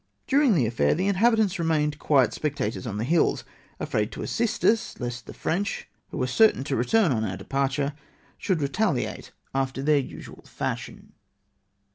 During 0.25 0.55
this 0.55 0.67
affair 0.67 0.95
the 0.95 1.05
inhabitants 1.05 1.59
remained 1.59 1.99
quiet 1.99 2.33
spectators 2.33 2.87
on 2.87 2.97
the 2.97 3.03
hills— 3.03 3.43
afraid 3.79 4.11
to 4.13 4.23
assist 4.23 4.65
us, 4.65 4.99
lest 4.99 5.27
the 5.27 5.31
French, 5.35 5.87
who 6.09 6.17
were 6.17 6.25
certain 6.25 6.63
to 6.63 6.75
return 6.75 7.11
on 7.11 7.23
our 7.23 7.37
departure, 7.37 7.93
slioulcl 8.41 8.61
retaliate 8.61 9.31
after 9.53 9.83
their 9.83 9.99
usual 9.99 10.41
fashion. 10.47 11.13